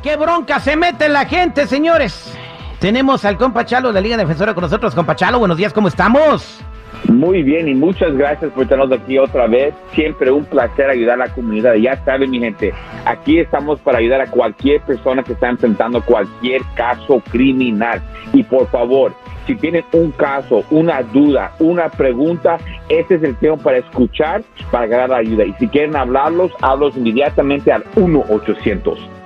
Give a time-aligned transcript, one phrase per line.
[0.00, 2.34] ¿En qué bronca se mete la gente, señores?
[2.78, 4.94] Tenemos al compa Chalo de la Liga Defensora con nosotros.
[4.94, 6.58] Compa Chalo, buenos días, ¿cómo estamos?
[7.04, 9.74] Muy bien y muchas gracias por tenernos aquí otra vez.
[9.92, 11.74] Siempre un placer ayudar a la comunidad.
[11.74, 12.72] Ya saben, mi gente,
[13.04, 18.00] aquí estamos para ayudar a cualquier persona que está enfrentando cualquier caso criminal.
[18.32, 19.12] Y por favor,
[19.46, 22.56] si tienen un caso, una duda, una pregunta,
[22.88, 25.44] este es el tiempo para escuchar, para ganar la ayuda.
[25.44, 27.84] Y si quieren hablarlos, hablos inmediatamente al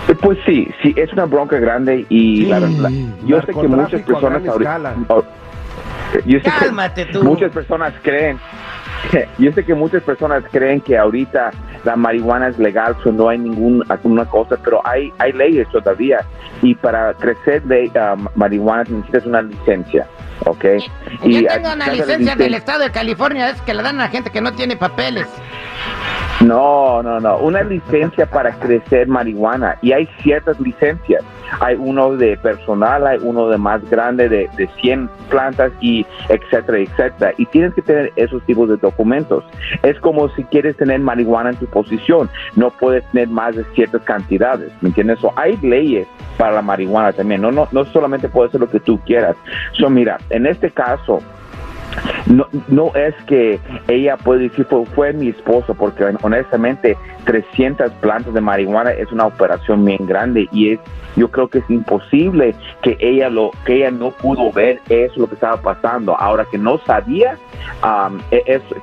[0.08, 2.90] Eh, Pues sí, sí, es una bronca grande y la verdad,
[3.24, 4.76] yo sé que muchas personas gran ahorita...
[4.76, 4.94] escala.
[6.24, 7.22] yo sé que Cálmate tú.
[7.22, 8.38] Muchas personas creen,
[9.38, 11.50] yo sé que muchas personas creen que ahorita
[11.84, 16.24] la marihuana es legal, so no hay ninguna cosa, pero hay, hay leyes todavía
[16.62, 20.06] y para crecer de ah, marihuana necesitas una licencia,
[20.46, 20.64] ¿ok?
[21.24, 24.04] Yo ah, tengo una licencia licen- del estado de California, es que le dan a
[24.04, 25.26] la gente que no tiene papeles.
[26.40, 27.36] No, no, no.
[27.38, 29.76] Una licencia para crecer marihuana.
[29.82, 31.22] Y hay ciertas licencias.
[31.60, 36.78] Hay uno de personal, hay uno de más grande de, de 100 plantas y etcétera,
[36.78, 37.34] etcétera.
[37.36, 39.44] Y tienes que tener esos tipos de documentos.
[39.82, 42.30] Es como si quieres tener marihuana en tu posición.
[42.56, 44.72] No puedes tener más de ciertas cantidades.
[44.80, 45.18] ¿Me entiendes?
[45.36, 46.06] Hay leyes
[46.38, 47.42] para la marihuana también.
[47.42, 49.36] No, no, no solamente puede ser lo que tú quieras.
[49.72, 51.20] So, mira, en este caso,
[52.26, 53.58] no, no es que
[53.88, 59.26] ella puede decir fue, fue mi esposo, porque honestamente 300 plantas de marihuana es una
[59.26, 60.80] operación bien grande y es
[61.16, 65.26] yo creo que es imposible que ella lo que ella no pudo ver eso lo
[65.26, 66.14] que estaba pasando.
[66.16, 67.36] Ahora que no sabía
[67.82, 68.20] um,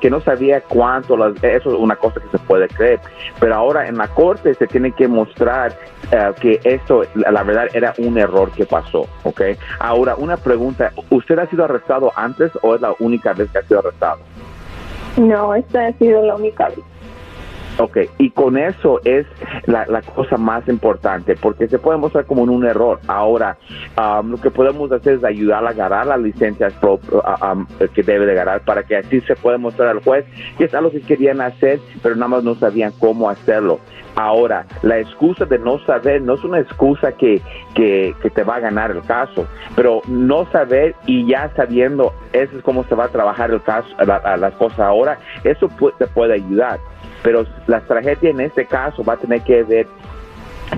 [0.02, 3.00] que no sabía cuánto las- eso es una cosa que se puede creer,
[3.40, 5.74] pero ahora en la corte se tiene que mostrar
[6.12, 9.42] eh, que esto la, la verdad era un error que pasó, ¿ok?
[9.80, 13.64] Ahora una pregunta, ¿usted ha sido arrestado antes o es la única vez que ha
[13.64, 14.20] sido arrestado?
[15.18, 16.80] No, esta ha sido la única vez.
[17.80, 19.28] Ok, y con eso es
[19.68, 23.00] la, la cosa más importante, porque se puede mostrar como un error.
[23.08, 23.56] Ahora,
[23.98, 27.00] um, lo que podemos hacer es ayudar a agarrar las licencias pro-
[27.94, 30.26] que debe de agarrar para que así se pueda mostrar al juez
[30.58, 33.80] que es algo que querían hacer, pero nada más no sabían cómo hacerlo.
[34.16, 37.40] Ahora, la excusa de no saber no es una excusa que,
[37.76, 42.58] que, que te va a ganar el caso, pero no saber y ya sabiendo eso
[42.58, 45.70] es cómo se va a trabajar el caso, la- la- las cosas ahora, eso
[46.00, 46.80] te puede ayudar
[47.24, 49.88] pero la tragedia en este caso va a tener que ver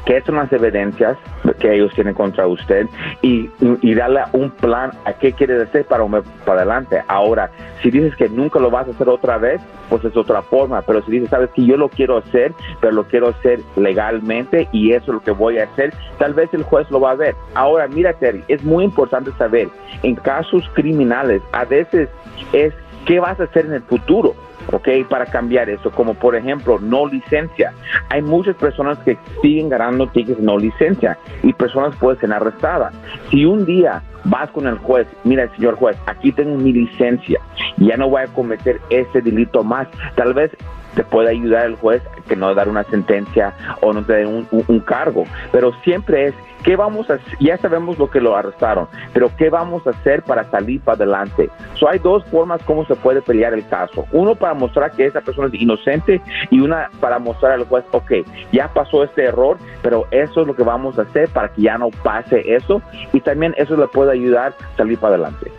[0.06, 1.18] qué son las evidencias
[1.60, 2.88] que ellos tienen contra usted
[3.22, 3.50] y,
[3.82, 6.06] y darle un plan a qué quieres hacer para,
[6.46, 7.02] para adelante.
[7.08, 7.50] Ahora,
[7.82, 11.04] si dices que nunca lo vas a hacer otra vez, pues es otra forma, pero
[11.04, 15.06] si dices, sabes que yo lo quiero hacer, pero lo quiero hacer legalmente y eso
[15.06, 17.36] es lo que voy a hacer, tal vez el juez lo va a ver.
[17.56, 19.70] Ahora, mira, Terry, es muy importante saber,
[20.04, 22.10] en casos criminales, a veces
[22.54, 22.74] es
[23.06, 24.36] qué vas a hacer en el futuro.
[24.72, 24.88] ¿Ok?
[25.10, 27.74] Para cambiar eso, como por ejemplo, no licencia.
[28.10, 32.94] Hay muchas personas que siguen ganando tickets no licencia y personas pueden ser arrestadas.
[33.30, 37.40] Si un día vas con el juez, mira, señor juez, aquí tengo mi licencia,
[37.78, 39.88] ya no voy a cometer ese delito más.
[40.16, 40.52] Tal vez
[40.96, 44.48] te puede ayudar el juez que no dar una sentencia o no te den un,
[44.52, 45.24] un- un cargo.
[45.52, 46.34] Pero siempre es,
[46.64, 47.38] ¿qué vamos a hacer?
[47.40, 51.50] Ya sabemos lo que lo arrestaron, pero ¿qué vamos a hacer para salir para adelante?
[51.76, 54.06] So, hay dos formas cómo se puede pelear el caso.
[54.12, 58.12] Uno para mostrar que esa persona es inocente y una para mostrar al juez, ok,
[58.52, 61.78] ya pasó este error, pero eso es lo que vamos a hacer para que ya
[61.78, 62.82] no pase eso
[63.14, 65.52] y también eso le puede ayudar a salir para adelante.